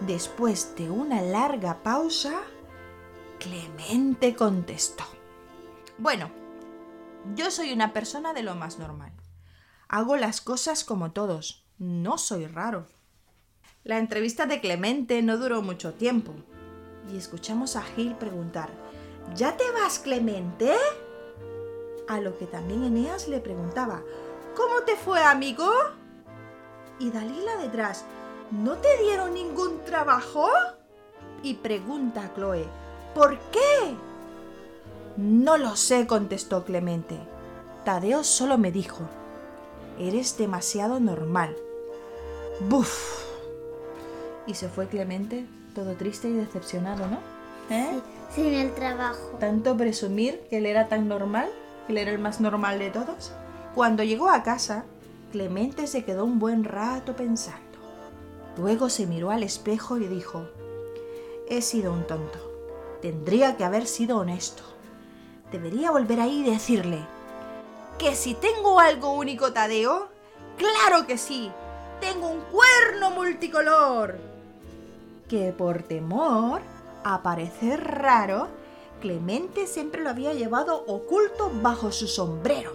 Después 0.01 0.75
de 0.77 0.91
una 0.91 1.21
larga 1.21 1.83
pausa, 1.83 2.41
Clemente 3.39 4.35
contestó. 4.35 5.05
Bueno, 5.99 6.31
yo 7.35 7.51
soy 7.51 7.73
una 7.73 7.93
persona 7.93 8.33
de 8.33 8.43
lo 8.43 8.55
más 8.55 8.79
normal. 8.79 9.13
Hago 9.91 10.17
las 10.17 10.43
cosas 10.43 10.85
como 10.85 11.13
todos. 11.13 11.65
No 11.79 12.19
soy 12.19 12.47
raro. 12.47 12.87
La 13.85 13.97
entrevista 13.97 14.45
de 14.45 14.61
Clemente 14.61 15.23
no 15.23 15.39
duró 15.39 15.63
mucho 15.63 15.95
tiempo. 15.95 16.35
Y 17.11 17.17
escuchamos 17.17 17.75
a 17.75 17.83
Gil 17.83 18.15
preguntar, 18.17 18.69
¿Ya 19.35 19.57
te 19.57 19.65
vas, 19.71 19.99
Clemente? 19.99 20.75
A 22.07 22.21
lo 22.21 22.37
que 22.37 22.45
también 22.45 22.85
Eneas 22.85 23.29
le 23.29 23.41
preguntaba, 23.41 24.03
¿Cómo 24.55 24.83
te 24.85 24.95
fue, 24.95 25.23
amigo? 25.23 25.71
Y 26.99 27.11
Dalila 27.11 27.57
detrás, 27.57 28.05
¿no 28.51 28.77
te 28.77 28.95
dieron 28.99 29.33
ningún 29.33 29.83
trabajo? 29.87 30.51
Y 31.43 31.55
pregunta 31.55 32.25
a 32.25 32.35
Chloe, 32.35 32.67
¿por 33.15 33.39
qué? 33.51 33.95
No 35.17 35.57
lo 35.57 35.77
sé, 35.77 36.07
contestó 36.07 36.65
Clemente. 36.67 37.19
Tadeo 37.85 38.23
solo 38.23 38.59
me 38.59 38.71
dijo, 38.71 39.09
eres 39.99 40.37
demasiado 40.39 41.01
normal. 41.01 41.57
¡Buf! 42.69 43.25
Y 44.47 44.55
se 44.55 44.69
fue 44.69 44.89
Clemente, 44.89 45.47
todo 45.75 45.95
triste 45.95 46.29
y 46.29 46.33
decepcionado, 46.33 47.07
¿no? 47.07 47.19
¿Eh? 47.71 48.01
Sí, 48.31 48.43
sin 48.43 48.55
el 48.55 48.75
trabajo. 48.75 49.37
Tanto 49.39 49.77
presumir 49.77 50.41
que 50.49 50.59
él 50.59 50.67
era 50.67 50.89
tan 50.89 51.09
normal, 51.09 51.49
que 51.87 51.93
él 51.93 51.99
era 51.99 52.11
el 52.11 52.19
más 52.19 52.41
normal 52.41 52.79
de 52.79 52.91
todos. 52.91 53.33
Cuando 53.75 54.03
llegó 54.03 54.31
a 54.31 54.43
casa, 54.43 54.85
Clemente 55.33 55.87
se 55.87 56.05
quedó 56.05 56.25
un 56.25 56.39
buen 56.39 56.65
rato 56.65 57.15
pensando. 57.15 57.63
Luego 58.57 58.89
se 58.89 59.07
miró 59.07 59.31
al 59.31 59.43
espejo 59.43 59.99
y 59.99 60.09
dijo, 60.09 60.49
he 61.49 61.63
sido 61.63 61.93
un 61.93 62.07
tonto. 62.07 62.39
Tendría 63.03 63.57
que 63.57 63.65
haber 63.65 63.87
sido 63.87 64.19
honesto. 64.19 64.63
Debería 65.53 65.91
volver 65.91 66.21
ahí 66.21 66.41
y 66.41 66.51
decirle, 66.51 66.99
que 67.99 68.15
si 68.15 68.35
tengo 68.35 68.79
algo 68.79 69.13
único, 69.13 69.53
Tadeo, 69.53 70.09
claro 70.57 71.07
que 71.07 71.19
sí, 71.19 71.51
tengo 72.01 72.29
un 72.29 72.41
cuerno 72.43 73.11
multicolor. 73.11 74.19
Que 75.29 75.53
por 75.53 75.83
temor 75.83 76.63
a 77.05 77.23
parecer 77.23 77.83
raro, 77.85 78.49
Clemente 79.01 79.67
siempre 79.69 80.03
lo 80.03 80.11
había 80.11 80.33
llevado 80.33 80.85
oculto 80.87 81.51
bajo 81.63 81.93
su 81.93 82.09
sombrero. 82.09 82.73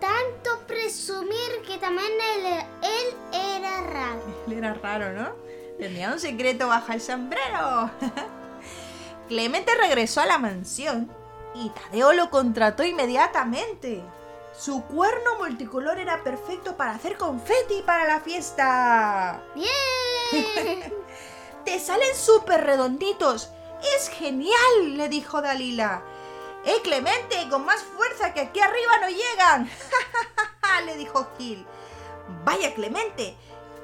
Tanto 0.00 0.64
presumir 0.66 1.62
que 1.66 1.78
también 1.78 2.12
él, 2.36 2.46
él 2.82 3.16
era 3.32 3.80
raro. 3.80 4.22
Él 4.46 4.52
era 4.52 4.74
raro, 4.74 5.12
¿no? 5.12 5.30
Tenía 5.78 6.12
un 6.12 6.20
secreto 6.20 6.68
bajo 6.68 6.92
el 6.92 7.00
sombrero. 7.00 7.90
Clemente 9.28 9.72
regresó 9.74 10.20
a 10.20 10.26
la 10.26 10.38
mansión 10.38 11.10
y 11.54 11.70
Tadeo 11.70 12.12
lo 12.12 12.30
contrató 12.30 12.84
inmediatamente. 12.84 14.02
Su 14.58 14.84
cuerno 14.84 15.36
multicolor 15.38 15.98
era 15.98 16.22
perfecto 16.22 16.76
para 16.76 16.92
hacer 16.92 17.18
confeti 17.18 17.82
para 17.84 18.06
la 18.06 18.20
fiesta. 18.20 19.42
¡Bien! 19.54 20.94
¡Te 21.64 21.78
salen 21.78 22.14
súper 22.16 22.64
redonditos! 22.64 23.50
¡Es 23.96 24.08
genial! 24.08 24.96
le 24.96 25.08
dijo 25.08 25.42
Dalila. 25.42 26.02
¡Eh, 26.64 26.80
Clemente! 26.82 27.48
Con 27.50 27.66
más 27.66 27.82
fuerza 27.82 28.32
que 28.32 28.40
aquí 28.40 28.60
arriba 28.60 28.98
no 29.00 29.08
llegan. 29.08 29.70
le 30.86 30.96
dijo 30.96 31.28
Gil. 31.36 31.66
Vaya, 32.44 32.74
Clemente, 32.74 33.36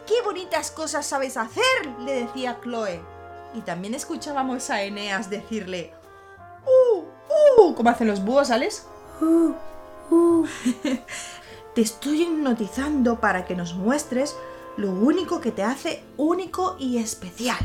qué 0.06 0.22
bonitas 0.22 0.70
cosas 0.70 1.06
sabes 1.06 1.36
hacer, 1.36 1.86
le 2.00 2.24
decía 2.24 2.58
Chloe. 2.62 3.02
Y 3.54 3.60
también 3.60 3.94
escuchábamos 3.94 4.70
a 4.70 4.82
Eneas 4.82 5.28
decirle, 5.28 5.92
¡Uh! 6.64 7.04
¡Uh! 7.58 7.74
¿Cómo 7.74 7.90
hacen 7.90 8.08
los 8.08 8.24
búhos, 8.24 8.50
Alex? 8.50 8.86
Uh, 9.20 9.52
Te 11.74 11.80
estoy 11.80 12.22
hipnotizando 12.22 13.18
para 13.18 13.44
que 13.46 13.56
nos 13.56 13.74
muestres 13.74 14.36
lo 14.76 14.90
único 14.90 15.40
que 15.40 15.52
te 15.52 15.62
hace 15.62 16.02
único 16.16 16.76
y 16.78 16.98
especial. 16.98 17.58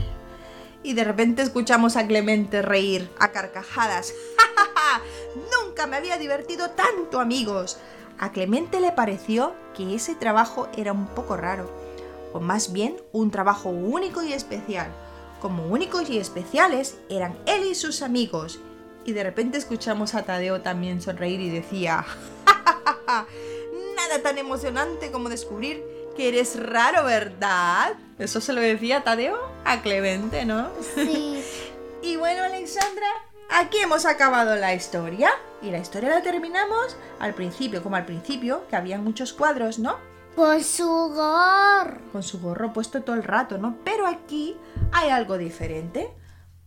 Y 0.83 0.93
de 0.93 1.03
repente 1.03 1.41
escuchamos 1.41 1.97
a 1.97 2.07
Clemente 2.07 2.61
reír 2.61 3.09
a 3.19 3.31
carcajadas. 3.31 4.13
Nunca 5.65 5.87
me 5.87 5.97
había 5.97 6.17
divertido 6.17 6.69
tanto, 6.69 7.19
amigos. 7.19 7.79
A 8.19 8.31
Clemente 8.31 8.79
le 8.79 8.91
pareció 8.91 9.53
que 9.75 9.95
ese 9.95 10.15
trabajo 10.15 10.69
era 10.77 10.93
un 10.93 11.07
poco 11.07 11.35
raro, 11.35 11.69
o 12.33 12.39
más 12.39 12.71
bien 12.71 12.95
un 13.11 13.29
trabajo 13.29 13.69
único 13.69 14.23
y 14.23 14.33
especial. 14.33 14.87
Como 15.41 15.67
únicos 15.67 16.09
y 16.09 16.17
especiales 16.17 16.97
eran 17.09 17.37
él 17.45 17.65
y 17.65 17.75
sus 17.75 18.01
amigos. 18.01 18.59
Y 19.05 19.11
de 19.11 19.23
repente 19.23 19.57
escuchamos 19.57 20.15
a 20.15 20.23
Tadeo 20.23 20.61
también 20.61 21.01
sonreír 21.01 21.39
y 21.41 21.49
decía, 21.49 22.05
nada 23.95 24.21
tan 24.23 24.37
emocionante 24.37 25.11
como 25.11 25.29
descubrir 25.29 25.83
que 26.15 26.29
eres 26.29 26.59
raro, 26.59 27.03
¿verdad? 27.05 27.93
Eso 28.17 28.41
se 28.41 28.53
lo 28.53 28.61
decía 28.61 29.03
Tadeo 29.03 29.37
a 29.65 29.81
Clemente, 29.81 30.45
¿no? 30.45 30.69
Sí. 30.95 31.43
Y 31.99 32.15
bueno, 32.15 32.43
Alexandra, 32.43 33.07
aquí 33.49 33.79
hemos 33.79 34.05
acabado 34.05 34.55
la 34.55 34.73
historia. 34.73 35.29
Y 35.61 35.71
la 35.71 35.79
historia 35.79 36.09
la 36.09 36.21
terminamos 36.21 36.95
al 37.19 37.33
principio, 37.33 37.81
como 37.81 37.95
al 37.95 38.05
principio, 38.05 38.65
que 38.69 38.75
había 38.75 38.99
muchos 38.99 39.33
cuadros, 39.33 39.79
¿no? 39.79 39.97
Con 40.35 40.63
su 40.63 40.85
gorro. 40.85 41.99
Con 42.11 42.21
su 42.21 42.39
gorro 42.39 42.71
puesto 42.71 43.01
todo 43.01 43.15
el 43.15 43.23
rato, 43.23 43.57
¿no? 43.57 43.77
Pero 43.83 44.05
aquí 44.05 44.55
hay 44.91 45.09
algo 45.09 45.37
diferente. 45.37 46.09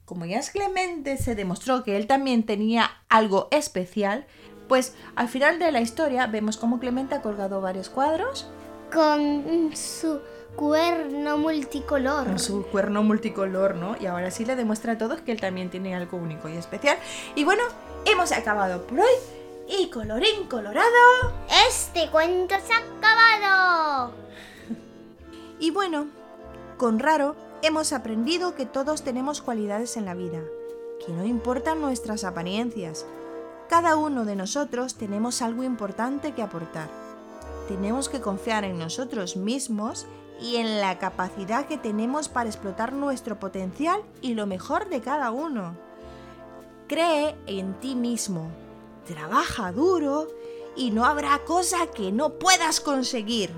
Como 0.04 0.26
ya 0.26 0.40
es 0.40 0.50
Clemente 0.50 1.16
se 1.16 1.36
demostró 1.36 1.84
que 1.84 1.96
él 1.96 2.08
también 2.08 2.44
tenía 2.44 2.90
algo 3.08 3.46
especial, 3.52 4.26
pues 4.70 4.94
al 5.16 5.26
final 5.28 5.58
de 5.58 5.72
la 5.72 5.80
historia 5.80 6.28
vemos 6.28 6.56
cómo 6.56 6.78
Clemente 6.78 7.16
ha 7.16 7.22
colgado 7.22 7.60
varios 7.60 7.90
cuadros 7.90 8.48
Con 8.92 9.74
su 9.76 10.20
cuerno 10.54 11.38
multicolor. 11.38 12.24
con 12.26 12.38
su 12.38 12.64
cuerno 12.66 13.02
multicolor, 13.02 13.74
¿no? 13.74 13.96
Y 14.00 14.06
ahora 14.06 14.30
sí 14.30 14.44
le 14.44 14.54
demuestra 14.54 14.92
a 14.92 14.98
todos 14.98 15.20
que 15.22 15.32
él 15.32 15.40
también 15.40 15.70
tiene 15.70 15.96
algo 15.96 16.18
único 16.18 16.48
y 16.48 16.56
especial. 16.56 16.98
Y 17.34 17.42
bueno, 17.42 17.64
hemos 18.04 18.30
acabado 18.30 18.86
por 18.86 19.00
hoy. 19.00 19.14
Y 19.68 19.90
colorín 19.90 20.46
colorado. 20.48 20.86
Este 21.68 22.08
cuento 22.10 22.54
se 22.64 22.72
ha 22.72 22.78
acabado. 22.78 24.12
Y 25.58 25.72
bueno, 25.72 26.06
con 26.78 27.00
Raro 27.00 27.34
hemos 27.62 27.92
aprendido 27.92 28.54
que 28.54 28.66
todos 28.66 29.02
tenemos 29.02 29.42
cualidades 29.42 29.96
en 29.96 30.04
la 30.04 30.14
vida, 30.14 30.40
que 31.04 31.12
no 31.12 31.24
importan 31.24 31.80
nuestras 31.80 32.22
apariencias. 32.24 33.04
Cada 33.70 33.94
uno 33.94 34.24
de 34.24 34.34
nosotros 34.34 34.96
tenemos 34.96 35.42
algo 35.42 35.62
importante 35.62 36.32
que 36.32 36.42
aportar. 36.42 36.88
Tenemos 37.68 38.08
que 38.08 38.20
confiar 38.20 38.64
en 38.64 38.80
nosotros 38.80 39.37
mismos 39.37 40.09
y 40.40 40.56
en 40.56 40.80
la 40.80 40.98
capacidad 40.98 41.66
que 41.66 41.78
tenemos 41.78 42.28
para 42.28 42.48
explotar 42.48 42.92
nuestro 42.92 43.38
potencial 43.38 44.02
y 44.22 44.35
lo 44.35 44.48
mejor 44.48 44.88
de 44.88 45.00
cada 45.00 45.30
uno. 45.30 45.76
Cree 46.88 47.37
en 47.46 47.74
ti 47.74 47.94
mismo, 47.94 48.50
trabaja 49.06 49.70
duro 49.70 50.26
y 50.74 50.90
no 50.90 51.04
habrá 51.04 51.38
cosa 51.46 51.87
que 51.94 52.11
no 52.11 52.40
puedas 52.40 52.80
conseguir. 52.80 53.52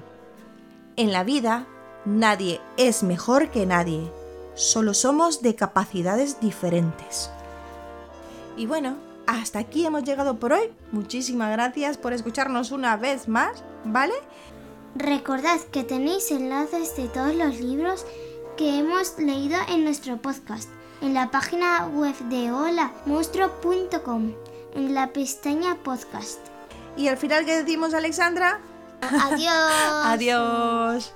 En 0.96 1.10
la 1.10 1.24
vida, 1.24 1.66
nadie 2.04 2.60
es 2.76 3.02
mejor 3.02 3.50
que 3.50 3.64
nadie, 3.64 4.12
solo 4.54 4.92
somos 4.92 5.40
de 5.40 5.54
capacidades 5.54 6.38
diferentes. 6.38 7.30
Y 8.58 8.66
bueno, 8.66 9.10
hasta 9.32 9.60
aquí 9.60 9.86
hemos 9.86 10.04
llegado 10.04 10.38
por 10.38 10.52
hoy. 10.52 10.70
Muchísimas 10.90 11.50
gracias 11.52 11.96
por 11.96 12.12
escucharnos 12.12 12.70
una 12.70 12.96
vez 12.96 13.28
más, 13.28 13.64
¿vale? 13.84 14.14
Recordad 14.94 15.58
que 15.72 15.84
tenéis 15.84 16.30
enlaces 16.30 16.94
de 16.96 17.08
todos 17.08 17.34
los 17.34 17.58
libros 17.60 18.04
que 18.56 18.78
hemos 18.78 19.18
leído 19.18 19.56
en 19.68 19.84
nuestro 19.84 20.18
podcast, 20.20 20.68
en 21.00 21.14
la 21.14 21.30
página 21.30 21.86
web 21.86 22.14
de 22.28 22.52
holamonstruo.com, 22.52 24.32
en 24.74 24.94
la 24.94 25.12
pestaña 25.12 25.76
podcast. 25.82 26.40
Y 26.96 27.08
al 27.08 27.16
final, 27.16 27.46
¿qué 27.46 27.62
decimos, 27.62 27.94
Alexandra? 27.94 28.60
Adiós. 29.00 29.50
Adiós. 30.04 31.14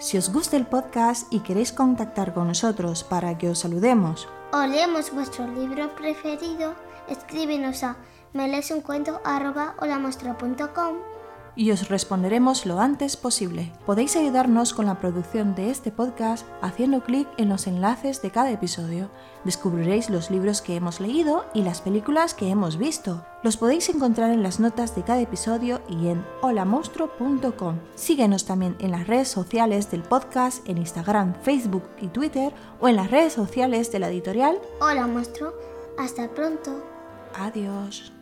Si 0.00 0.16
os 0.16 0.32
gusta 0.32 0.56
el 0.56 0.66
podcast 0.66 1.30
y 1.30 1.40
queréis 1.40 1.72
contactar 1.72 2.32
con 2.32 2.48
nosotros 2.48 3.04
para 3.04 3.36
que 3.36 3.50
os 3.50 3.58
saludemos, 3.58 4.26
O 4.52 4.66
leemos 4.66 5.12
vuestro 5.12 5.46
libro 5.46 5.94
preferido, 5.94 6.74
escríbenos 7.06 7.84
a 7.84 7.96
melesuncuento.com 8.32 11.19
y 11.56 11.70
os 11.70 11.88
responderemos 11.88 12.66
lo 12.66 12.80
antes 12.80 13.16
posible. 13.16 13.72
Podéis 13.86 14.16
ayudarnos 14.16 14.74
con 14.74 14.86
la 14.86 14.98
producción 14.98 15.54
de 15.54 15.70
este 15.70 15.90
podcast 15.90 16.46
haciendo 16.62 17.02
clic 17.02 17.28
en 17.36 17.48
los 17.48 17.66
enlaces 17.66 18.22
de 18.22 18.30
cada 18.30 18.50
episodio. 18.50 19.10
Descubriréis 19.44 20.10
los 20.10 20.30
libros 20.30 20.62
que 20.62 20.76
hemos 20.76 21.00
leído 21.00 21.44
y 21.54 21.62
las 21.62 21.80
películas 21.80 22.34
que 22.34 22.48
hemos 22.48 22.76
visto. 22.76 23.24
Los 23.42 23.56
podéis 23.56 23.88
encontrar 23.88 24.30
en 24.30 24.42
las 24.42 24.60
notas 24.60 24.94
de 24.94 25.02
cada 25.02 25.20
episodio 25.20 25.80
y 25.88 26.08
en 26.08 26.24
holamonstruo.com. 26.42 27.78
Síguenos 27.94 28.44
también 28.44 28.76
en 28.80 28.90
las 28.90 29.06
redes 29.06 29.28
sociales 29.28 29.90
del 29.90 30.02
podcast, 30.02 30.68
en 30.68 30.78
Instagram, 30.78 31.34
Facebook 31.42 31.84
y 32.00 32.08
Twitter 32.08 32.52
o 32.80 32.88
en 32.88 32.96
las 32.96 33.10
redes 33.10 33.32
sociales 33.32 33.90
de 33.92 33.98
la 33.98 34.10
editorial. 34.10 34.58
Hola 34.80 35.06
monstruo, 35.06 35.54
hasta 35.98 36.28
pronto. 36.28 36.84
Adiós. 37.34 38.12